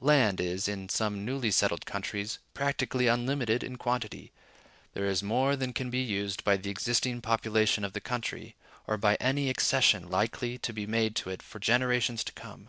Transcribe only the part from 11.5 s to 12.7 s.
generations to come.